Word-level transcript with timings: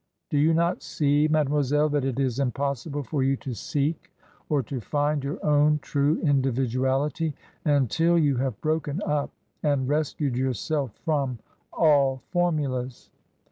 Do 0.31 0.39
you 0.39 0.55
not 0.55 0.81
see, 0.81 1.27
mademoiselle, 1.27 1.87
that 1.89 2.03
it 2.03 2.19
is 2.19 2.39
impossible 2.39 3.03
for 3.03 3.21
you 3.21 3.37
to 3.37 3.53
seek 3.53 4.11
or 4.49 4.63
to 4.63 4.81
find 4.81 5.23
your 5.23 5.37
own 5.45 5.77
true 5.77 6.19
individuality 6.21 7.35
until 7.65 8.17
you 8.17 8.37
have 8.37 8.59
broken 8.61 9.03
up 9.05 9.29
and 9.61 9.87
rescued 9.87 10.35
yourself 10.35 10.91
from 11.05 11.37
all 11.71 12.23
formulas 12.31 13.11